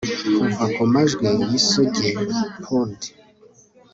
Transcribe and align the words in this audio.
kuva 0.39 0.65
kumajwi 0.75 1.27
yisugi 1.49 2.09
pour'd 2.63 2.99